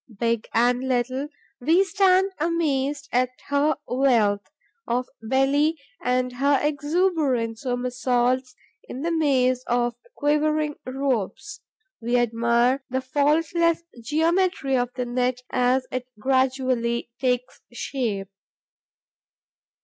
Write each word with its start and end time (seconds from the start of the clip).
Big 0.19 0.47
and 0.51 0.83
little, 0.87 1.27
we 1.59 1.83
stand 1.83 2.31
amazed 2.39 3.07
at 3.11 3.29
her 3.49 3.75
wealth 3.87 4.41
of 4.87 5.07
belly 5.21 5.77
and 6.03 6.33
her 6.37 6.59
exuberant 6.63 7.59
somersaults 7.59 8.55
in 8.85 9.03
the 9.03 9.11
maze 9.11 9.63
of 9.67 9.93
quivering 10.15 10.73
ropes; 10.87 11.61
we 12.01 12.17
admire 12.17 12.83
the 12.89 12.99
faultless 12.99 13.83
geometry 14.03 14.75
of 14.75 14.89
the 14.95 15.05
net 15.05 15.43
as 15.51 15.85
it 15.91 16.07
gradually 16.19 17.11
takes 17.19 17.61
shape. 17.71 18.29